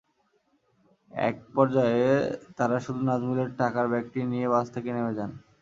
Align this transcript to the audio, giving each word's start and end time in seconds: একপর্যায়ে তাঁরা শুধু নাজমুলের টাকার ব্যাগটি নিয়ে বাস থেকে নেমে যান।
একপর্যায়ে 1.13 2.11
তাঁরা 2.57 2.77
শুধু 2.85 3.01
নাজমুলের 3.09 3.49
টাকার 3.59 3.85
ব্যাগটি 3.91 4.19
নিয়ে 4.31 4.47
বাস 4.53 4.67
থেকে 4.75 4.89
নেমে 4.95 5.13
যান। 5.17 5.31